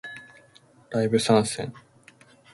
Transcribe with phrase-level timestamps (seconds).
[0.89, 1.71] ライブ参戦